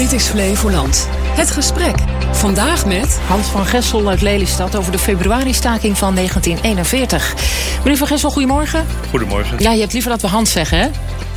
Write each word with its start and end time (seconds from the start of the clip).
Dit 0.00 0.12
is 0.12 0.24
Flevoland. 0.24 1.08
Het 1.12 1.50
gesprek. 1.50 1.94
Vandaag 2.32 2.86
met... 2.86 3.18
Hans 3.26 3.46
van 3.46 3.66
Gessel 3.66 4.08
uit 4.08 4.20
Lelystad 4.20 4.76
over 4.76 4.92
de 4.92 4.98
februari-staking 4.98 5.98
van 5.98 6.14
1941. 6.14 7.34
Meneer 7.82 7.96
van 7.96 8.06
Gessel, 8.06 8.30
goedemorgen. 8.30 8.86
Goedemorgen. 9.10 9.58
Ja, 9.58 9.72
je 9.72 9.80
hebt 9.80 9.92
liever 9.92 10.10
dat 10.10 10.20
we 10.20 10.26
Hans 10.26 10.52
zeggen, 10.52 10.78
hè? 10.78 10.88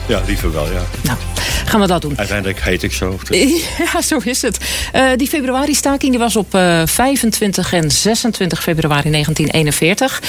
Ja, 0.05 0.21
liever 0.25 0.53
wel, 0.53 0.65
ja. 0.65 0.81
Nou, 1.01 1.17
gaan 1.65 1.79
we 1.79 1.87
dat 1.87 2.01
doen. 2.01 2.17
Uiteindelijk 2.17 2.61
heet 2.61 2.83
ik 2.83 2.93
zo. 2.93 3.19
Ja, 3.93 4.01
zo 4.01 4.17
is 4.23 4.41
het. 4.41 4.57
Uh, 4.95 5.11
die 5.15 5.27
februari-staking 5.27 6.11
die 6.11 6.19
was 6.19 6.35
op 6.35 6.55
uh, 6.55 6.81
25 6.85 7.73
en 7.73 7.91
26 7.91 8.63
februari 8.63 9.09
1941. 9.09 10.21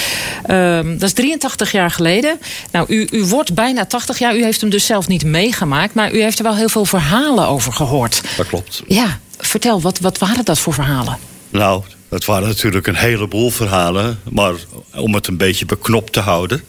Uh, 0.47 0.99
dat 0.99 1.03
is 1.03 1.13
83 1.13 1.71
jaar 1.71 1.91
geleden. 1.91 2.39
Nou, 2.71 2.85
u, 2.93 3.07
u 3.11 3.23
wordt 3.23 3.53
bijna 3.53 3.85
80 3.85 4.19
jaar. 4.19 4.35
U 4.35 4.43
heeft 4.43 4.61
hem 4.61 4.69
dus 4.69 4.85
zelf 4.85 5.07
niet 5.07 5.23
meegemaakt. 5.23 5.93
Maar 5.93 6.13
u 6.13 6.21
heeft 6.21 6.37
er 6.37 6.43
wel 6.43 6.55
heel 6.55 6.69
veel 6.69 6.85
verhalen 6.85 7.47
over 7.47 7.73
gehoord. 7.73 8.21
Dat 8.37 8.47
klopt. 8.47 8.83
Ja, 8.87 9.19
vertel, 9.37 9.81
wat, 9.81 9.99
wat 9.99 10.17
waren 10.17 10.45
dat 10.45 10.59
voor 10.59 10.73
verhalen? 10.73 11.17
Nou, 11.49 11.83
dat 12.09 12.25
waren 12.25 12.47
natuurlijk 12.47 12.87
een 12.87 12.95
heleboel 12.95 13.49
verhalen. 13.49 14.19
Maar 14.29 14.53
om 14.95 15.13
het 15.13 15.27
een 15.27 15.37
beetje 15.37 15.65
beknopt 15.65 16.13
te 16.13 16.19
houden. 16.19 16.63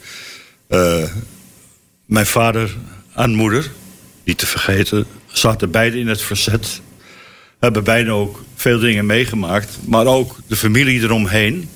Uh, 0.68 1.04
mijn 2.06 2.26
vader 2.26 2.76
en 3.14 3.34
moeder, 3.34 3.70
niet 4.26 4.38
te 4.38 4.46
vergeten, 4.46 5.06
zaten 5.32 5.70
beide 5.70 5.98
in 5.98 6.08
het 6.08 6.22
verzet. 6.22 6.80
Hebben 7.58 7.84
beide 7.84 8.10
ook 8.10 8.42
veel 8.54 8.78
dingen 8.78 9.06
meegemaakt. 9.06 9.78
Maar 9.84 10.06
ook 10.06 10.36
de 10.46 10.56
familie 10.56 11.00
eromheen, 11.00 11.68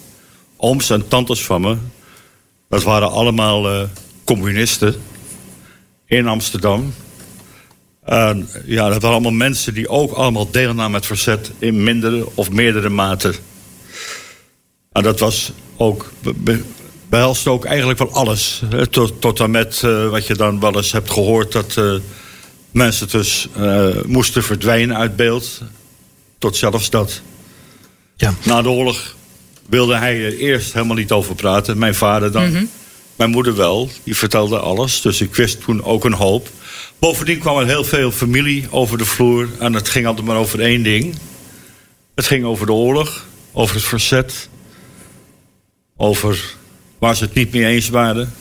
ooms 0.56 0.90
en 0.90 1.08
tantes 1.08 1.44
van 1.44 1.60
me, 1.60 1.76
dat 2.68 2.82
waren 2.82 3.10
allemaal 3.10 3.74
uh, 3.74 3.82
communisten 4.24 4.94
in 6.06 6.28
Amsterdam. 6.28 6.94
En 8.04 8.48
ja, 8.64 8.88
dat 8.88 9.02
waren 9.02 9.16
allemaal 9.16 9.48
mensen 9.48 9.74
die 9.74 9.88
ook 9.88 10.12
allemaal 10.12 10.50
deelnamen 10.50 10.84
aan 10.84 10.94
het 10.94 11.06
verzet 11.06 11.50
in 11.58 11.82
mindere 11.82 12.26
of 12.34 12.50
meerdere 12.50 12.88
mate. 12.88 13.34
En 14.92 15.02
dat 15.02 15.20
was 15.20 15.52
ook 15.76 16.12
behelst 17.08 17.46
ook 17.46 17.64
eigenlijk 17.64 17.98
wel 17.98 18.12
alles. 18.12 18.62
Tot, 18.90 19.20
tot 19.20 19.40
en 19.40 19.50
met 19.50 19.82
uh, 19.84 20.08
wat 20.08 20.26
je 20.26 20.34
dan 20.34 20.60
wel 20.60 20.76
eens 20.76 20.92
hebt 20.92 21.10
gehoord... 21.10 21.52
dat 21.52 21.76
uh, 21.76 21.94
mensen 22.70 23.08
dus 23.08 23.48
uh, 23.58 23.88
moesten 24.06 24.42
verdwijnen 24.42 24.96
uit 24.96 25.16
beeld. 25.16 25.60
Tot 26.38 26.56
zelfs 26.56 26.90
dat. 26.90 27.20
Ja. 28.16 28.34
Na 28.42 28.62
de 28.62 28.68
oorlog 28.68 29.14
wilde 29.68 29.96
hij 29.96 30.24
er 30.24 30.38
eerst 30.38 30.72
helemaal 30.72 30.96
niet 30.96 31.12
over 31.12 31.34
praten. 31.34 31.78
Mijn 31.78 31.94
vader 31.94 32.32
dan. 32.32 32.48
Mm 32.48 32.54
-hmm. 32.54 32.70
Mijn 33.16 33.30
moeder 33.30 33.56
wel. 33.56 33.90
Die 34.04 34.16
vertelde 34.16 34.58
alles. 34.58 35.00
Dus 35.00 35.20
ik 35.20 35.34
wist 35.34 35.60
toen 35.60 35.84
ook 35.84 36.04
een 36.04 36.12
hoop. 36.12 36.48
Bovendien 36.98 37.38
kwam 37.38 37.58
er 37.58 37.66
heel 37.66 37.84
veel 37.84 38.10
familie 38.10 38.66
over 38.70 38.98
de 38.98 39.04
vloer. 39.04 39.48
En 39.58 39.72
het 39.72 39.88
ging 39.88 40.06
altijd 40.06 40.26
maar 40.26 40.36
over 40.36 40.60
één 40.60 40.82
ding. 40.82 41.18
Het 42.14 42.26
ging 42.26 42.44
over 42.44 42.66
de 42.66 42.72
oorlog. 42.72 43.26
Over 43.52 43.74
het 43.74 43.84
verzet. 43.84 44.48
Over 45.96 46.54
waar 46.98 47.16
ze 47.16 47.24
het 47.24 47.34
niet 47.34 47.52
mee 47.52 47.66
eens 47.66 47.88
waren. 47.88 48.34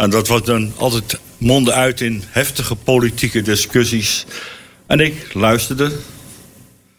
En 0.00 0.10
dat 0.10 0.28
was 0.28 0.42
dan 0.42 0.72
altijd 0.76 1.18
monden 1.38 1.74
uit 1.74 2.00
in 2.00 2.22
heftige 2.28 2.74
politieke 2.74 3.42
discussies. 3.42 4.24
En 4.86 5.00
ik 5.00 5.34
luisterde. 5.34 5.92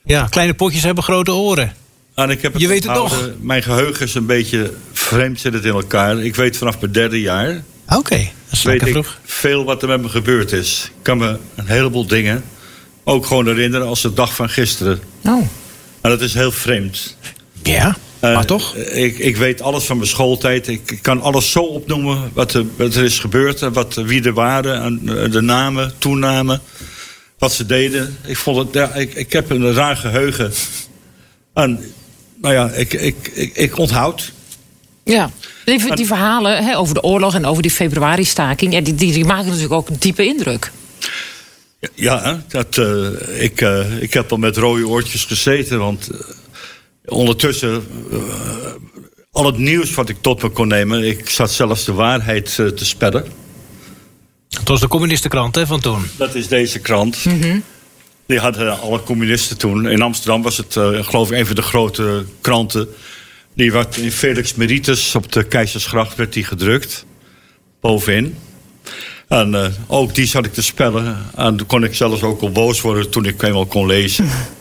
Ja, 0.04 0.28
kleine 0.28 0.54
potjes 0.54 0.84
hebben 0.84 1.04
grote 1.04 1.32
oren. 1.34 1.76
En 2.16 2.30
ik 2.30 2.42
heb 2.42 2.54
het 2.54 2.62
Je 2.62 2.68
weet 2.68 2.84
het 2.84 2.94
toch? 2.94 3.30
Mijn 3.40 3.64
geheugen 3.64 4.06
is 4.06 4.14
een 4.14 4.26
beetje 4.26 4.74
vreemd 4.92 5.40
zit 5.40 5.54
het 5.54 5.66
in 5.66 5.72
elkaar. 5.72 6.20
Ik 6.20 6.36
weet 6.36 6.58
vanaf 6.58 6.80
mijn 6.80 6.92
derde 6.92 7.22
jaar... 7.22 7.64
Oké, 7.86 7.98
okay, 7.98 8.34
dat 8.44 8.52
is 8.52 8.64
weet 8.64 8.82
lekker 8.82 8.88
ik 8.88 8.94
vroeg. 8.94 9.20
veel 9.24 9.64
wat 9.64 9.82
er 9.82 9.88
met 9.88 10.02
me 10.02 10.10
gebeurd 10.10 10.52
is. 10.52 10.86
Ik 10.86 11.04
kan 11.04 11.18
me 11.18 11.38
een 11.56 11.68
heleboel 11.68 12.08
dingen 12.08 12.44
ook 13.04 13.26
gewoon 13.26 13.48
herinneren 13.48 13.88
als 13.88 14.02
de 14.02 14.14
dag 14.14 14.36
van 14.36 14.50
gisteren. 14.50 15.00
Oh. 15.24 15.48
En 16.02 16.10
dat 16.10 16.22
is 16.22 16.34
heel 16.34 16.52
vreemd. 16.52 17.18
Ja, 17.64 17.98
Uh, 18.24 18.34
maar 18.34 18.46
toch? 18.46 18.76
Ik, 18.76 19.18
ik 19.18 19.38
weet 19.38 19.62
alles 19.62 19.84
van 19.84 19.98
mijn 19.98 20.10
schooltijd. 20.10 20.68
Ik 20.68 21.00
kan 21.02 21.22
alles 21.22 21.52
zo 21.52 21.60
opnoemen 21.60 22.32
wat 22.34 22.54
er, 22.54 22.66
wat 22.78 22.96
er 22.96 23.04
is 23.04 23.20
gebeurd. 23.20 23.62
En 23.62 23.74
wat, 23.74 23.94
wie 23.94 24.24
er 24.24 24.34
waren. 24.34 24.82
En 24.82 25.00
uh, 25.04 25.32
de 25.32 25.42
namen, 25.42 25.94
toenamen. 25.98 26.62
Wat 27.38 27.54
ze 27.54 27.66
deden. 27.66 28.18
Ik, 28.26 28.38
vond 28.38 28.58
het, 28.58 28.68
ja, 28.74 28.94
ik, 28.94 29.14
ik 29.14 29.34
heb 29.34 29.50
een 29.50 29.74
raar 29.74 29.98
geheugen. 29.98 30.52
En 31.54 31.94
nou 32.42 32.54
ja, 32.54 32.70
ik, 32.70 32.94
ik, 32.94 33.32
ik, 33.34 33.56
ik 33.56 33.78
onthoud. 33.78 34.32
Ja, 35.04 35.32
die, 35.66 35.96
die 35.96 36.06
verhalen 36.06 36.64
hè, 36.64 36.78
over 36.78 36.94
de 36.94 37.04
oorlog 37.04 37.36
en 37.36 37.46
over 37.46 37.62
die 37.62 37.72
februari-staking... 37.72 38.74
Ja, 38.74 38.82
die, 38.82 38.96
die, 38.96 39.14
die 39.14 39.26
maken 39.26 39.46
natuurlijk 39.46 39.74
ook 39.74 39.90
een 39.90 40.00
diepe 40.00 40.26
indruk. 40.26 40.72
Ja, 41.96 42.44
dat, 42.48 42.78
uh, 42.78 43.08
ik, 43.44 43.62
ik 44.00 44.14
heb 44.14 44.32
al 44.32 44.38
met 44.38 44.58
rode 44.58 44.88
oortjes 44.88 45.26
gezeten. 45.26 45.80
Want 45.80 46.10
ondertussen, 47.06 47.84
uh, 48.12 48.20
al 49.32 49.46
het 49.46 49.58
nieuws 49.58 49.94
wat 49.94 50.10
ik 50.10 50.18
tot 50.22 50.42
me 50.42 50.50
kon 50.50 50.68
nemen... 50.68 51.04
ik 51.04 51.30
zat 51.30 51.52
zelfs 51.52 51.86
de 51.86 51.94
waarheid 51.94 52.58
uh, 52.60 52.68
te 52.68 52.86
spellen. 52.86 53.26
Het 54.50 54.68
was 54.68 54.80
de 54.80 54.88
communistenkrant 54.88 55.56
hè, 55.56 55.66
van 55.68 55.80
toen. 55.80 56.06
Dat 56.18 56.36
is 56.36 56.48
deze 56.48 56.80
krant. 56.80 57.26
Mm 57.26 57.42
-hmm. 57.42 57.64
Die 58.26 58.40
hadden 58.40 58.80
alle 58.80 59.04
communisten 59.04 59.58
toen. 59.58 59.90
In 59.90 60.02
Amsterdam 60.02 60.42
was 60.42 60.58
het, 60.58 60.76
uh, 60.76 61.04
geloof 61.04 61.32
ik, 61.32 61.38
een 61.38 61.46
van 61.46 61.56
de 61.56 61.62
grote 61.62 62.26
kranten. 62.42 62.88
Die 63.56 63.72
werd 63.72 63.98
in 63.98 64.12
Felix 64.12 64.56
Meritus 64.56 65.16
op 65.16 65.32
de 65.32 65.44
Keizersgracht 65.44 66.16
werd 66.16 66.34
die 66.34 66.44
gedrukt. 66.44 67.06
Bovenin. 67.82 68.38
En 69.28 69.54
uh, 69.54 69.66
ook 69.88 70.16
die 70.16 70.26
zat 70.26 70.46
ik 70.46 70.54
te 70.54 70.64
spellen. 70.64 71.18
En 71.36 71.56
toen 71.56 71.68
kon 71.68 71.84
ik 71.84 71.96
zelfs 71.96 72.24
ook 72.24 72.42
al 72.42 72.52
boos 72.52 72.82
worden 72.82 73.10
toen 73.10 73.26
ik 73.26 73.42
eenmaal 73.42 73.66
kon 73.66 73.88
lezen. 73.88 74.30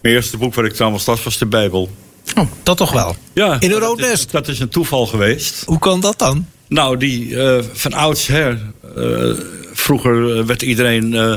Mijn 0.00 0.14
eerste 0.14 0.36
boek 0.36 0.54
wat 0.54 0.64
ik 0.64 0.72
trouwens 0.72 1.06
las 1.06 1.22
was 1.22 1.38
de 1.38 1.46
Bijbel. 1.46 1.90
Oh, 2.36 2.46
dat 2.62 2.76
toch 2.76 2.92
wel? 2.92 3.16
Ja. 3.32 3.60
In 3.60 3.70
een 3.70 3.78
rood 3.78 3.98
dat 3.98 4.06
is, 4.06 4.12
nest? 4.12 4.30
dat 4.30 4.48
is 4.48 4.58
een 4.58 4.68
toeval 4.68 5.06
geweest. 5.06 5.62
Hoe 5.66 5.78
kan 5.78 6.00
dat 6.00 6.18
dan? 6.18 6.46
Nou, 6.68 6.96
die 6.96 7.28
uh, 7.28 7.58
van 7.72 7.92
oudsher. 7.92 8.58
Uh, 8.96 9.36
vroeger 9.72 10.46
werd 10.46 10.62
iedereen 10.62 11.12
uh, 11.12 11.34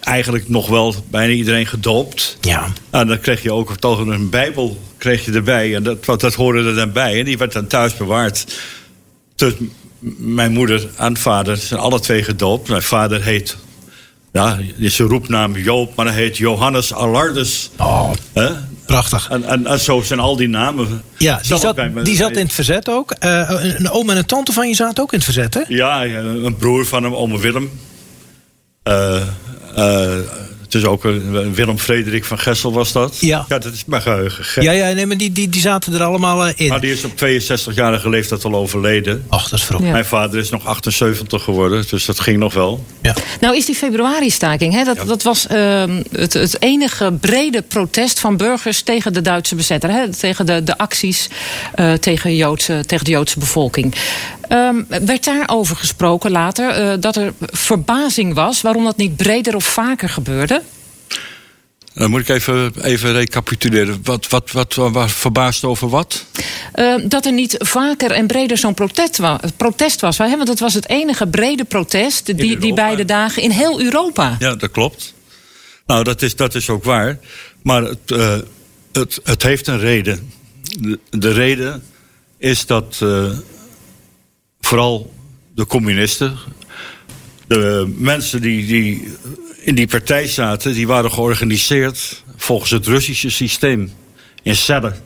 eigenlijk 0.00 0.48
nog 0.48 0.68
wel 0.68 0.94
bijna 1.10 1.32
iedereen 1.32 1.66
gedoopt. 1.66 2.38
Ja. 2.40 2.72
En 2.90 3.06
dan 3.06 3.20
kreeg 3.20 3.42
je 3.42 3.52
ook 3.52 3.76
toch 3.76 3.98
een 3.98 4.30
Bijbel 4.30 4.78
kreeg 4.98 5.24
je 5.24 5.32
erbij. 5.32 5.74
En 5.74 5.82
dat, 5.82 6.04
dat 6.04 6.34
hoorde 6.34 6.64
er 6.64 6.74
dan 6.74 6.92
bij. 6.92 7.18
En 7.18 7.24
die 7.24 7.38
werd 7.38 7.52
dan 7.52 7.66
thuis 7.66 7.96
bewaard. 7.96 8.46
Dus 9.34 9.52
mijn 10.16 10.52
moeder 10.52 10.88
en 10.96 11.16
vader 11.16 11.56
zijn 11.56 11.80
alle 11.80 12.00
twee 12.00 12.22
gedoopt. 12.22 12.68
Mijn 12.68 12.82
vader 12.82 13.22
heet 13.22 13.56
ja, 14.38 14.58
is 14.76 14.96
zijn 14.96 15.08
roepnaam 15.08 15.56
Joop, 15.56 15.94
maar 15.94 16.06
hij 16.06 16.14
heet 16.14 16.36
Johannes 16.36 16.94
Alardus. 16.94 17.70
Oh, 17.76 18.10
He? 18.32 18.50
prachtig. 18.86 19.28
En, 19.30 19.44
en, 19.44 19.66
en, 19.66 19.80
zo 19.80 20.00
zijn 20.00 20.20
al 20.20 20.36
die 20.36 20.48
namen. 20.48 21.02
Ja, 21.16 21.40
die 21.42 21.58
zat, 21.58 21.80
die 22.02 22.16
zat 22.16 22.30
in 22.30 22.44
het 22.44 22.52
verzet 22.52 22.88
ook. 22.88 23.14
Uh, 23.24 23.50
een 23.62 23.90
oom 23.90 24.10
en 24.10 24.16
een 24.16 24.26
tante 24.26 24.52
van 24.52 24.68
je 24.68 24.74
zaten 24.74 25.02
ook 25.02 25.12
in 25.12 25.18
het 25.18 25.24
verzet, 25.24 25.54
hè? 25.54 25.60
Ja, 25.68 26.04
een 26.04 26.56
broer 26.56 26.86
van 26.86 27.02
hem, 27.02 27.14
ome 27.14 27.38
Willem. 27.38 27.70
Uh, 28.84 29.22
uh, 29.76 30.16
het 30.68 30.76
is 30.76 30.84
ook 30.84 31.04
een, 31.04 31.54
Willem 31.54 31.78
Frederik 31.78 32.24
van 32.24 32.38
Gessel 32.38 32.72
was 32.72 32.92
dat. 32.92 33.16
Ja. 33.20 33.44
Ja, 33.48 33.58
dat 33.58 33.72
is 33.72 33.84
mijn 33.86 34.02
geheugen. 34.02 34.44
Gek. 34.44 34.62
Ja, 34.62 34.72
ja 34.72 34.92
nee, 34.92 35.06
maar 35.06 35.16
die, 35.16 35.32
die, 35.32 35.48
die 35.48 35.60
zaten 35.60 35.94
er 35.94 36.02
allemaal 36.02 36.48
in. 36.56 36.68
Maar 36.68 36.80
die 36.80 36.92
is 36.92 37.04
op 37.04 37.12
62-jarige 37.12 38.08
leeftijd 38.08 38.44
al 38.44 38.54
overleden. 38.54 39.24
Ach, 39.28 39.48
dat 39.48 39.58
is 39.58 39.64
vroeg. 39.64 39.82
Ja. 39.82 39.90
Mijn 39.90 40.04
vader 40.04 40.38
is 40.38 40.50
nog 40.50 40.66
78 40.66 41.42
geworden, 41.42 41.84
dus 41.90 42.04
dat 42.04 42.20
ging 42.20 42.38
nog 42.38 42.54
wel. 42.54 42.84
Ja. 43.02 43.14
Nou 43.40 43.56
is 43.56 43.66
die 43.66 43.74
februari-staking, 43.74 44.72
hè, 44.72 44.84
dat, 44.84 44.96
Ja. 44.96 45.04
dat 45.04 45.22
was 45.22 45.46
uh, 45.52 45.84
het, 46.12 46.32
het 46.32 46.62
enige 46.62 47.12
brede 47.20 47.62
protest 47.62 48.20
van 48.20 48.36
burgers 48.36 48.82
tegen 48.82 49.12
de 49.12 49.22
Duitse 49.22 49.54
bezetter. 49.54 49.90
Hè, 49.90 50.12
tegen 50.12 50.46
de, 50.46 50.62
de 50.62 50.78
acties 50.78 51.28
uh, 51.76 51.92
tegen, 51.92 52.36
Joodse, 52.36 52.82
tegen 52.86 53.04
de 53.04 53.10
Joodse 53.10 53.38
bevolking. 53.38 53.94
Um, 54.52 54.86
werd 54.88 55.24
daarover 55.24 55.76
gesproken 55.76 56.30
later 56.30 56.80
uh, 56.80 57.00
dat 57.00 57.16
er 57.16 57.32
verbazing 57.38 58.34
was 58.34 58.60
waarom 58.60 58.84
dat 58.84 58.96
niet 58.96 59.16
breder 59.16 59.54
of 59.54 59.64
vaker 59.64 60.08
gebeurde? 60.08 60.62
Dan 61.94 62.10
moet 62.10 62.20
ik 62.20 62.28
even, 62.28 62.72
even 62.82 63.12
recapituleren. 63.12 64.00
Wat, 64.02 64.28
wat, 64.28 64.50
wat, 64.50 64.74
wat 64.74 65.10
verbaasd 65.10 65.64
over 65.64 65.88
wat? 65.88 66.24
Uh, 66.74 66.94
dat 67.04 67.26
er 67.26 67.32
niet 67.32 67.54
vaker 67.58 68.10
en 68.10 68.26
breder 68.26 68.58
zo'n 68.58 68.74
protest, 68.74 69.16
wa 69.16 69.40
protest 69.56 70.00
was. 70.00 70.18
Hè? 70.18 70.36
Want 70.36 70.48
het 70.48 70.60
was 70.60 70.74
het 70.74 70.88
enige 70.88 71.26
brede 71.26 71.64
protest 71.64 72.38
die, 72.38 72.58
die 72.58 72.74
beide 72.74 73.04
dagen 73.04 73.42
in 73.42 73.50
heel 73.50 73.80
Europa. 73.80 74.36
Ja, 74.38 74.54
dat 74.54 74.70
klopt. 74.70 75.14
Nou, 75.86 76.04
dat 76.04 76.22
is, 76.22 76.36
dat 76.36 76.54
is 76.54 76.70
ook 76.70 76.84
waar. 76.84 77.18
Maar 77.62 77.82
het, 77.82 78.10
uh, 78.10 78.36
het, 78.92 79.20
het 79.24 79.42
heeft 79.42 79.66
een 79.66 79.78
reden. 79.78 80.32
De, 80.78 80.98
de 81.10 81.32
reden 81.32 81.82
is 82.38 82.66
dat 82.66 83.00
uh, 83.02 83.30
vooral 84.68 85.12
de 85.54 85.66
communisten, 85.66 86.36
de 87.46 87.94
mensen 87.96 88.40
die, 88.40 88.66
die 88.66 89.08
in 89.60 89.74
die 89.74 89.86
partij 89.86 90.26
zaten, 90.26 90.72
die 90.72 90.86
waren 90.86 91.12
georganiseerd 91.12 92.24
volgens 92.36 92.70
het 92.70 92.86
Russische 92.86 93.30
systeem 93.30 93.92
in 94.42 94.56
cellen. 94.56 94.96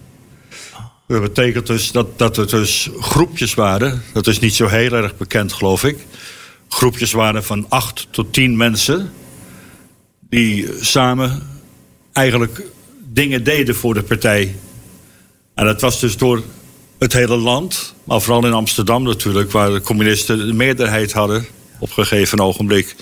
Dat 1.07 1.21
betekent 1.21 1.67
dus 1.67 1.93
dat, 1.93 2.19
dat 2.19 2.37
er 2.37 2.49
dus 2.49 2.91
groepjes 3.01 3.55
waren, 3.55 4.03
dat 4.13 4.27
is 4.27 4.39
niet 4.39 4.55
zo 4.55 4.67
heel 4.67 4.93
erg 4.93 5.17
bekend 5.17 5.53
geloof 5.53 5.85
ik. 5.85 5.99
Groepjes 6.69 7.13
waren 7.13 7.45
van 7.45 7.67
acht 7.69 8.07
tot 8.11 8.33
tien 8.33 8.57
mensen 8.57 9.13
die 10.29 10.69
samen 10.81 11.43
eigenlijk 12.13 12.63
dingen 13.13 13.45
deden 13.45 13.75
voor 13.75 13.95
de 13.95 14.03
partij. 14.03 14.55
En 15.55 15.65
dat 15.65 15.81
was 15.81 16.01
dus 16.01 16.17
door 16.17 16.43
het 17.03 17.13
hele 17.13 17.37
land, 17.37 17.95
maar 18.05 18.21
vooral 18.21 18.47
in 18.47 18.53
Amsterdam 18.53 19.03
natuurlijk, 19.03 19.51
waar 19.51 19.71
de 19.73 19.81
communisten 19.81 20.47
de 20.47 20.53
meerderheid 20.53 21.13
hadden 21.13 21.47
op 21.79 21.89
een 21.89 22.07
gegeven 22.07 22.41
ogenblik. 22.41 22.97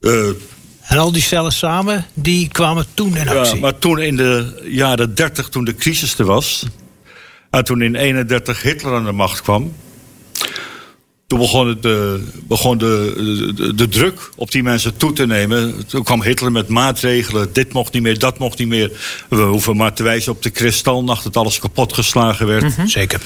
Uh, 0.00 0.28
en 0.82 0.98
al 0.98 1.12
die 1.12 1.22
cellen 1.22 1.52
samen, 1.52 2.06
die 2.14 2.48
kwamen 2.48 2.86
toen 2.94 3.16
in 3.16 3.28
actie? 3.28 3.54
Ja, 3.54 3.60
maar 3.60 3.78
toen 3.78 4.00
in 4.00 4.16
de 4.16 4.62
jaren 4.64 5.14
30, 5.14 5.48
toen 5.48 5.64
de 5.64 5.74
crisis 5.74 6.18
er 6.18 6.24
was... 6.24 6.66
en 7.50 7.64
toen 7.64 7.82
in 7.82 7.94
31 7.94 8.62
Hitler 8.62 8.94
aan 8.94 9.04
de 9.04 9.12
macht 9.12 9.42
kwam... 9.42 9.74
toen 11.26 11.38
begon, 11.38 11.78
de, 11.80 12.24
begon 12.34 12.78
de, 12.78 13.52
de, 13.56 13.74
de, 13.74 13.88
druk 13.88 14.30
op 14.36 14.50
die 14.50 14.62
mensen 14.62 14.96
toe 14.96 15.12
te 15.12 15.26
nemen. 15.26 15.86
Toen 15.86 16.04
kwam 16.04 16.22
Hitler 16.22 16.52
met 16.52 16.68
maatregelen. 16.68 17.52
Dit 17.52 17.72
mocht 17.72 17.92
niet 17.92 18.02
meer, 18.02 18.18
dat 18.18 18.38
mocht 18.38 18.58
niet 18.58 18.68
meer. 18.68 18.92
We 19.28 19.42
hoeven 19.42 19.76
maar 19.76 19.92
te 19.92 20.02
wijzen 20.02 20.32
op 20.32 20.42
de 20.42 20.50
kristalnacht... 20.50 21.24
dat 21.24 21.36
alles 21.36 21.58
kapotgeslagen 21.58 22.46
werd. 22.46 22.62
Mm 22.62 22.72
-hmm. 22.76 22.88
Zeker. 22.88 23.20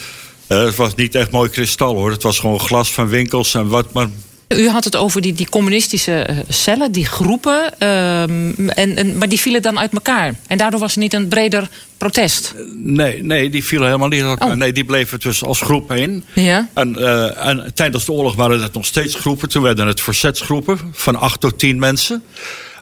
Uh, 0.49 0.65
het 0.65 0.77
was 0.77 0.95
niet 0.95 1.15
echt 1.15 1.31
mooi 1.31 1.51
kristal 1.51 1.95
hoor. 1.95 2.11
Het 2.11 2.23
was 2.23 2.39
gewoon 2.39 2.61
glas 2.61 2.93
van 2.93 3.09
winkels 3.09 3.55
en 3.55 3.69
wat 3.69 3.93
maar 3.93 4.09
u 4.57 4.69
had 4.69 4.85
het 4.85 4.97
over 4.97 5.21
die, 5.21 5.33
die 5.33 5.49
communistische 5.49 6.45
cellen, 6.49 6.93
die 6.93 7.07
groepen. 7.07 7.89
Um, 7.89 8.69
en, 8.69 8.97
en, 8.97 9.19
maar 9.19 9.29
die 9.29 9.41
vielen 9.41 9.63
dan 9.63 9.79
uit 9.79 9.93
elkaar. 9.93 10.35
En 10.47 10.59
daardoor 10.59 10.81
was 10.81 10.93
er 10.93 10.99
niet 10.99 11.15
een 11.15 11.29
breder 11.29 11.69
protest. 11.97 12.55
Nee, 12.75 13.23
nee 13.23 13.51
die 13.51 13.65
vielen 13.65 13.87
helemaal 13.87 14.09
niet 14.09 14.21
uit 14.21 14.31
elkaar. 14.31 14.49
Oh. 14.49 14.55
Nee, 14.55 14.73
die 14.73 14.85
bleven 14.85 15.21
dus 15.21 15.45
als 15.45 15.61
groep 15.61 15.89
heen. 15.89 16.25
Ja. 16.35 16.69
En, 16.75 16.97
uh, 16.99 17.47
en 17.47 17.75
tijdens 17.75 18.05
de 18.05 18.13
oorlog 18.13 18.35
waren 18.35 18.63
het 18.63 18.73
nog 18.73 18.87
steeds 18.87 19.15
groepen. 19.15 19.49
Toen 19.49 19.63
werden 19.63 19.87
het 19.87 20.01
verzetsgroepen 20.01 20.79
van 20.93 21.17
acht 21.17 21.41
tot 21.41 21.59
tien 21.59 21.79
mensen. 21.79 22.23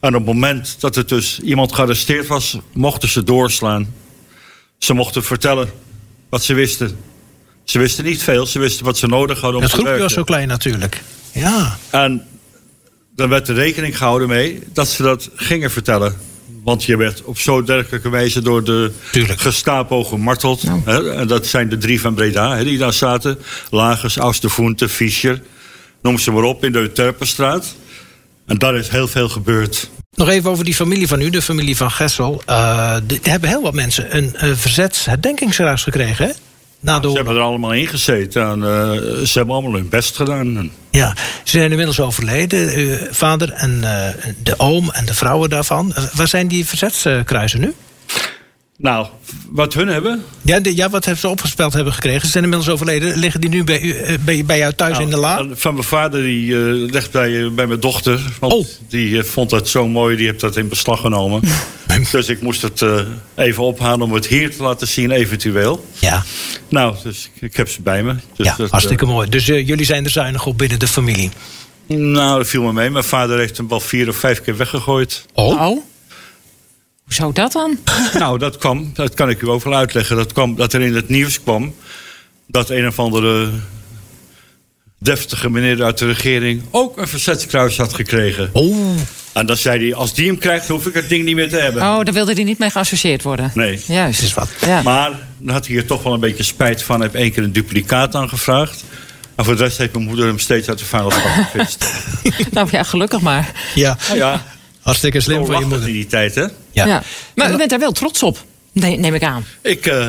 En 0.01 0.09
op 0.09 0.27
het 0.27 0.35
moment 0.35 0.77
dat 0.81 0.97
er 0.97 1.07
dus 1.07 1.41
iemand 1.41 1.73
gearresteerd 1.73 2.27
was, 2.27 2.59
mochten 2.73 3.09
ze 3.09 3.23
doorslaan. 3.23 3.95
Ze 4.79 4.95
mochten 4.95 5.25
vertellen 5.25 5.71
wat 6.29 6.45
ze 6.45 6.55
wisten. 6.55 6.99
Ze 7.65 7.79
wisten 7.79 8.05
niet 8.05 8.23
veel, 8.23 8.47
ze 8.47 8.59
wisten 8.59 8.85
wat 8.85 8.99
ze 8.99 9.07
nodig 9.07 9.41
hadden 9.41 9.57
om 9.61 9.63
het 9.63 9.71
te 9.71 9.83
werken. 9.83 10.03
Het 10.03 10.13
groepje 10.13 10.17
was 10.17 10.27
zo 10.27 10.35
klein 10.35 10.49
natuurlijk. 10.49 11.03
Ja. 11.39 11.79
En 11.91 12.27
dan 13.17 13.29
werd 13.29 13.49
er 13.49 13.55
rekening 13.55 13.97
gehouden 13.97 14.29
mee 14.29 14.63
dat 14.73 14.89
ze 14.89 15.03
dat 15.03 15.31
gingen 15.35 15.71
vertellen. 15.71 16.17
Want 16.65 16.85
je 16.85 16.97
werd 16.97 17.23
op 17.23 17.39
zo'n 17.39 17.65
dergelijke 17.65 18.09
wijze 18.09 18.43
door 18.43 18.65
de 18.65 18.93
Tuurlijk. 19.13 19.41
Gestapo 19.41 20.05
gemarteld. 20.05 20.63
Hè? 20.85 21.13
En 21.15 21.27
dat 21.27 21.47
zijn 21.47 21.69
de 21.69 21.79
drie 21.79 22.01
van 22.01 22.15
Breda 22.15 22.57
hè, 22.57 22.65
die 22.65 22.79
daar 22.79 22.93
zaten. 22.93 23.39
Lagers, 23.71 24.17
Austervoente, 24.17 24.89
Fischer. 24.89 25.43
Noem 26.03 26.19
ze 26.19 26.31
maar 26.31 26.43
op 26.43 26.65
in 26.65 26.73
de 26.73 26.79
Euterpenstraat. 26.79 27.75
En 28.47 28.59
daar 28.59 28.77
is 28.77 28.89
heel 28.89 29.09
veel 29.09 29.29
gebeurd. 29.29 29.91
Nog 30.17 30.29
even 30.29 30.51
over 30.51 30.65
die 30.65 30.75
familie 30.75 31.09
van 31.09 31.21
u, 31.21 31.31
de 31.31 31.43
familie 31.43 31.77
van 31.77 31.91
Gessel. 31.91 32.43
Uh, 32.49 32.95
er 32.95 33.19
hebben 33.23 33.49
heel 33.49 33.63
wat 33.63 33.75
mensen 33.75 34.17
een 34.17 34.35
uh, 34.35 34.55
verzetsherdenkingsreis 34.55 35.83
gekregen, 35.83 36.27
hè? 36.27 36.33
Na 36.81 37.01
de... 37.01 37.09
Ze 37.09 37.17
hebben 37.17 37.35
er 37.35 37.41
allemaal 37.41 37.73
in 37.73 37.87
gezeten 37.87 38.43
en 38.43 38.59
uh, 38.59 38.67
ze 39.25 39.39
hebben 39.39 39.55
allemaal 39.55 39.73
hun 39.73 39.89
best 39.89 40.17
gedaan. 40.17 40.71
Ja, 40.99 41.15
ze 41.45 41.59
zijn 41.59 41.71
inmiddels 41.71 42.01
overleden, 42.01 42.75
uw 42.75 42.97
vader 43.11 43.53
en 43.53 43.81
uh, 43.85 44.09
de 44.43 44.59
oom 44.59 44.91
en 44.91 45.07
de 45.07 45.15
vrouwen 45.15 45.51
daarvan. 45.51 45.95
Uh, 45.99 46.05
waar 46.15 46.29
zijn 46.29 46.49
die 46.49 46.67
verzetskruisen 46.67 47.61
nu? 47.61 47.75
Nou, 48.77 49.07
wat 49.49 49.75
hun 49.75 49.89
hebben? 49.89 50.25
Ja, 50.43 50.61
de, 50.61 50.77
ja 50.77 50.91
wat 50.91 51.05
hebben 51.05 51.21
ze 51.21 51.29
opgespeld 51.29 51.73
hebben 51.73 51.93
gekregen. 51.93 52.21
Ze 52.21 52.31
zijn 52.31 52.45
inmiddels 52.45 52.73
overleden. 52.73 53.17
Liggen 53.19 53.41
die 53.41 53.51
nu 53.51 53.65
bij, 53.65 53.81
u, 53.81 54.19
bij, 54.21 54.45
bij 54.45 54.59
jou 54.59 54.73
thuis 54.73 54.93
nou, 54.93 55.05
in 55.05 55.11
de 55.11 55.17
la? 55.17 55.47
Van 55.51 55.75
mijn 55.75 55.87
vader, 55.87 56.23
die 56.23 56.47
uh, 56.47 56.91
ligt 56.91 57.11
bij, 57.11 57.53
bij 57.53 57.67
mijn 57.67 57.81
dochter. 57.81 58.21
Want 58.41 58.53
oh. 58.53 58.67
die 58.89 59.11
uh, 59.11 59.23
vond 59.23 59.51
dat 59.51 59.69
zo 59.69 59.89
mooi, 59.89 60.17
die 60.17 60.27
heeft 60.27 60.41
dat 60.41 60.57
in 60.57 60.69
beslag 60.69 61.01
genomen. 61.01 61.43
dus 62.11 62.29
ik 62.29 62.41
moest 62.41 62.63
het 62.63 62.81
uh, 62.81 63.01
even 63.35 63.63
ophalen 63.63 64.03
om 64.03 64.13
het 64.13 64.27
hier 64.27 64.57
te 64.57 64.63
laten 64.63 64.89
zien, 64.89 65.11
eventueel. 65.11 65.87
Ja. 65.99 66.25
Nou, 66.69 66.97
dus 67.03 67.31
ik, 67.41 67.57
heb 67.57 67.69
ze 67.69 67.83
bij 67.83 68.03
me. 68.03 68.15
Dus 68.37 68.47
ja, 68.47 68.55
dat, 68.57 68.71
hartstikke 68.71 69.07
mooi. 69.07 69.29
Dus 69.29 69.47
jullie 69.47 69.85
zijn 69.85 70.05
er 70.05 70.11
zuinig 70.11 70.47
op 70.47 70.59
binnen 70.59 70.79
de 70.79 70.89
familie? 70.89 71.31
Nou, 71.87 72.39
dat 72.39 72.49
viel 72.49 72.63
me 72.63 72.73
mee. 72.73 72.91
Mijn 72.91 73.05
vader 73.05 73.39
heeft 73.39 73.57
hem 73.57 73.69
wel 73.69 73.81
vier 73.81 74.09
of 74.09 74.17
vijf 74.17 74.41
keer 74.41 74.57
weggegooid. 74.57 75.25
Oh? 75.33 75.49
oh. 75.49 75.59
Hoe 75.59 77.17
zou 77.17 77.33
dat 77.33 77.53
dan? 77.53 77.79
Nou, 78.19 78.39
dat 78.39 78.57
kwam, 78.57 78.91
dat 78.95 79.15
kan 79.15 79.29
ik 79.29 79.43
u 79.43 79.49
ook 79.49 79.65
wel 79.65 79.75
uitleggen. 79.75 80.17
Dat, 80.17 80.33
kwam, 80.33 80.57
dat 80.57 80.73
er 80.73 80.81
in 80.81 80.95
het 80.95 81.09
nieuws 81.09 81.43
kwam 81.43 81.75
dat 82.47 82.71
een 82.71 82.87
of 82.87 82.99
andere 82.99 83.51
deftige 84.99 85.51
meneer 85.51 85.83
uit 85.83 85.99
de 85.99 86.07
regering 86.07 86.63
ook 86.71 86.99
een 86.99 87.09
verzetskruis 87.09 87.77
had 87.77 87.95
gekregen. 87.95 88.51
Oh. 88.53 88.97
En 89.33 89.47
dan 89.47 89.57
zei 89.57 89.85
hij, 89.85 89.95
als 89.95 90.15
die 90.15 90.27
hem 90.27 90.39
krijgt, 90.39 90.69
hoef 90.69 90.87
ik 90.87 90.95
het 90.95 91.09
ding 91.09 91.25
niet 91.25 91.35
meer 91.35 91.49
te 91.49 91.57
hebben. 91.57 91.83
Oh, 91.83 92.05
daar 92.05 92.15
wilde 92.15 92.33
hij 92.33 92.45
niet 92.45 92.59
mee 92.59 92.71
geassocieerd 92.71 93.23
worden. 93.23 93.51
Nee. 93.55 93.81
Juist. 93.87 94.23
Is 94.23 94.35
wat. 94.35 94.49
Ja. 94.67 94.83
Maar 94.83 95.11
dan 95.39 95.55
had 95.55 95.67
hij 95.67 95.77
er 95.77 95.87
toch 95.87 96.03
wel 96.03 96.13
een 96.13 96.21
beetje 96.21 96.43
spijt 96.43 96.83
van. 96.83 97.01
Hij 97.01 97.05
heeft 97.05 97.23
één 97.23 97.33
keer 97.33 97.43
een 97.43 97.53
duplicaat 97.53 98.15
aangevraagd. 98.15 98.85
En 99.35 99.45
voor 99.45 99.57
de 99.57 99.63
rest 99.63 99.79
heeft 99.79 99.93
mijn 99.93 100.05
moeder 100.05 100.27
hem 100.27 100.39
steeds 100.39 100.69
uit 100.69 100.79
de 100.79 100.85
vuilnisbak 100.85 101.33
gevist. 101.33 101.87
nou 102.51 102.69
ja, 102.71 102.83
gelukkig 102.83 103.21
maar. 103.21 103.53
Ja. 103.75 103.97
Nou 104.07 104.19
ja. 104.19 104.45
Hartstikke 104.83 105.21
slim 105.21 105.47
van 105.47 105.59
je 105.59 105.67
moeder. 105.67 105.87
in 105.87 105.95
die 105.95 106.07
tijd, 106.07 106.35
hè? 106.35 106.43
Ja. 106.43 106.87
ja. 106.87 107.03
Maar 107.35 107.53
u 107.53 107.57
bent 107.57 107.71
daar 107.71 107.79
wel 107.79 107.93
trots 107.93 108.23
op, 108.23 108.45
nee, 108.73 108.99
neem 108.99 109.15
ik 109.15 109.23
aan. 109.23 109.45
Ik, 109.63 109.87
uh, 109.87 110.07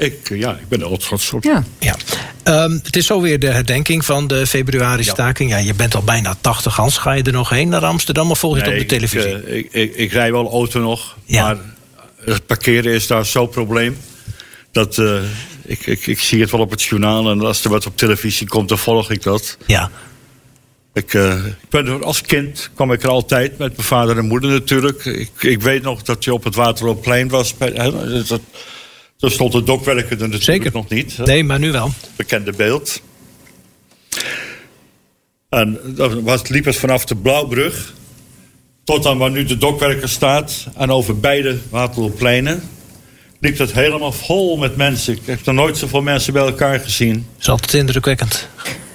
ik, 0.00 0.28
ja, 0.28 0.50
ik 0.52 0.68
ben 0.68 0.80
er 0.80 0.98
trots 0.98 1.32
op. 1.32 1.44
Ja. 1.44 1.64
ja. 1.78 1.96
Um, 2.44 2.80
het 2.82 2.96
is 2.96 3.06
zo 3.06 3.20
weer 3.20 3.38
de 3.38 3.46
herdenking 3.46 4.04
van 4.04 4.26
de 4.26 4.46
februari-staking. 4.46 5.50
Ja. 5.50 5.56
ja. 5.56 5.66
je 5.66 5.74
bent 5.74 5.94
al 5.94 6.02
bijna 6.02 6.36
80, 6.40 6.76
Hans. 6.76 6.98
Ga 6.98 7.12
je 7.12 7.22
er 7.22 7.32
nog 7.32 7.48
heen 7.48 7.68
naar 7.68 7.84
Amsterdam 7.84 8.30
of 8.30 8.38
volg 8.38 8.56
je 8.56 8.62
nee, 8.62 8.72
het 8.72 8.82
op 8.82 8.88
de 8.88 8.94
televisie? 8.94 9.36
Ik, 9.36 9.46
uh, 9.46 9.56
ik, 9.56 9.68
ik, 9.72 9.96
ik, 9.96 10.12
rij 10.12 10.32
wel 10.32 10.50
auto 10.50 10.80
nog, 10.80 11.16
ja. 11.24 11.42
maar 11.42 11.56
het 12.24 12.46
parkeren 12.46 12.92
is 12.92 13.06
daar 13.06 13.24
zo'n 13.24 13.48
probleem. 13.48 13.96
Dat, 14.72 14.96
uh, 14.96 15.22
ik, 15.64 15.86
ik, 15.86 16.06
ik 16.06 16.20
zie 16.20 16.40
het 16.40 16.50
wel 16.50 16.60
op 16.60 16.70
het 16.70 16.82
journaal 16.82 17.30
en 17.30 17.40
als 17.40 17.64
er 17.64 17.70
wat 17.70 17.86
op 17.86 17.96
televisie 17.96 18.48
komt, 18.48 18.68
dan 18.68 18.78
volg 18.78 19.10
ik 19.10 19.22
dat. 19.22 19.56
Ja. 19.66 19.90
Ik, 20.92 21.14
uh, 21.14 21.46
ik 21.46 21.68
ben 21.68 21.86
er, 21.86 22.04
als 22.04 22.20
kind 22.20 22.70
kwam 22.74 22.92
ik 22.92 23.02
er 23.02 23.08
altijd 23.08 23.58
met 23.58 23.76
mijn 23.76 23.88
vader 23.88 24.18
en 24.18 24.26
moeder 24.26 24.50
natuurlijk. 24.50 25.04
Ik, 25.04 25.30
ik 25.38 25.62
weet 25.62 25.82
nog 25.82 26.02
dat 26.02 26.24
je 26.24 26.32
op 26.32 26.44
het 26.44 26.54
Waterloopplein 26.54 27.28
was. 27.28 27.56
Bij, 27.56 27.70
hè, 27.74 28.22
dat, 28.24 28.40
toen 29.20 29.30
stond 29.30 29.52
de 29.52 29.62
dokwerker 29.62 30.10
er 30.10 30.16
natuurlijk 30.16 30.42
Zeker. 30.42 30.72
nog 30.72 30.88
niet. 30.88 31.18
Nee, 31.18 31.44
maar 31.44 31.58
nu 31.58 31.72
wel. 31.72 31.90
Bekende 32.16 32.52
beeld. 32.52 33.02
En 35.48 35.78
dan 35.84 36.22
was, 36.22 36.48
liep 36.48 36.64
het 36.64 36.76
vanaf 36.76 37.04
de 37.04 37.16
Blauwbrug 37.16 37.92
tot 38.84 39.06
aan 39.06 39.18
waar 39.18 39.30
nu 39.30 39.44
de 39.44 39.56
dokwerker 39.56 40.08
staat. 40.08 40.66
En 40.76 40.90
over 40.90 41.20
beide 41.20 41.58
Waterlooppleinen 41.68 42.62
liep 43.40 43.58
het 43.58 43.72
helemaal 43.72 44.12
vol 44.12 44.56
met 44.56 44.76
mensen. 44.76 45.14
Ik 45.14 45.20
heb 45.24 45.44
nog 45.44 45.54
nooit 45.54 45.78
zoveel 45.78 46.02
mensen 46.02 46.32
bij 46.32 46.42
elkaar 46.42 46.80
gezien. 46.80 47.14
Dat 47.14 47.40
is 47.40 47.48
altijd 47.48 47.74
indrukwekkend. 47.74 48.48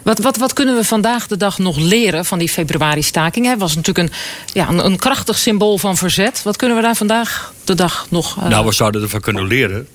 Wat, 0.04 0.20
wat, 0.20 0.38
wat 0.38 0.54
kunnen 0.54 0.76
we 0.76 0.84
vandaag 0.84 1.28
de 1.28 1.38
dag 1.38 1.58
nog 1.58 1.78
leren 1.78 2.26
van 2.26 2.40
die 2.40 2.50
februari-staking? 2.50 3.48
Het 3.48 3.60
was 3.60 3.76
natuurlijk 3.76 4.10
een, 4.10 4.16
ja, 4.54 4.70
een, 4.70 4.86
een, 4.86 4.98
krachtig 4.98 5.38
symbool 5.38 5.78
van 5.78 5.98
verzet. 5.98 6.44
Wat 6.44 6.56
kunnen 6.56 6.78
we 6.78 6.84
daar 6.84 6.96
vandaag 6.96 7.54
de 7.64 7.76
dag 7.76 8.08
nog... 8.10 8.38
Uh... 8.38 8.48
Nou, 8.48 8.66
we 8.66 8.74
zouden 8.74 9.02
ervan 9.02 9.20
kunnen 9.20 9.48
leren. 9.48 9.88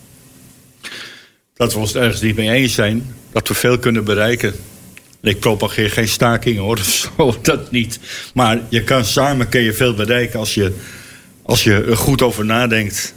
Dat 1.60 1.72
we 1.72 1.78
ons 1.78 1.94
ergens 1.94 2.20
niet 2.20 2.36
mee 2.36 2.50
eens 2.50 2.74
zijn. 2.74 3.14
Dat 3.32 3.48
we 3.48 3.54
veel 3.54 3.78
kunnen 3.78 4.04
bereiken. 4.04 4.54
Ik 5.22 5.40
propageer 5.40 5.90
geen 5.90 6.08
stakingen 6.08 6.62
hoor, 6.62 6.78
zo, 7.18 7.36
dat 7.42 7.70
niet. 7.70 7.98
Maar 8.34 8.60
je 8.68 8.84
kan, 8.84 9.04
samen 9.04 9.48
kun 9.48 9.60
je 9.60 9.72
veel 9.72 9.94
bereiken 9.94 10.38
als 10.38 10.54
je, 10.54 10.74
als 11.42 11.64
je 11.64 11.74
er 11.74 11.96
goed 11.96 12.22
over 12.22 12.44
nadenkt. 12.44 13.14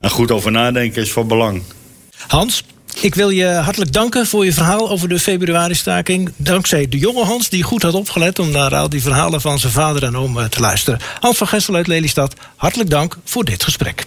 En 0.00 0.10
goed 0.10 0.30
over 0.30 0.50
nadenken 0.50 1.02
is 1.02 1.12
van 1.12 1.28
belang. 1.28 1.62
Hans, 2.26 2.64
ik 3.00 3.14
wil 3.14 3.30
je 3.30 3.46
hartelijk 3.46 3.92
danken 3.92 4.26
voor 4.26 4.44
je 4.44 4.52
verhaal 4.52 4.90
over 4.90 5.08
de 5.08 5.18
februari-staking. 5.18 6.32
Dankzij 6.36 6.88
de 6.88 6.98
jonge 6.98 7.24
Hans, 7.24 7.48
die 7.48 7.62
goed 7.62 7.82
had 7.82 7.94
opgelet 7.94 8.38
om 8.38 8.50
naar 8.50 8.74
al 8.74 8.88
die 8.88 9.02
verhalen 9.02 9.40
van 9.40 9.58
zijn 9.58 9.72
vader 9.72 10.02
en 10.02 10.16
oom 10.16 10.48
te 10.48 10.60
luisteren. 10.60 11.00
Hans 11.20 11.36
van 11.36 11.46
Gessel 11.46 11.74
uit 11.74 11.86
Lelystad, 11.86 12.34
hartelijk 12.56 12.90
dank 12.90 13.18
voor 13.24 13.44
dit 13.44 13.64
gesprek. 13.64 14.04